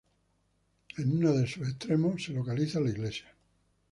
En 0.97 1.11
uno 1.15 1.33
de 1.35 1.45
sus 1.45 1.67
extremos 1.69 2.23
se 2.23 2.33
localiza 2.33 2.79
la 2.79 2.89
iglesia. 2.89 3.35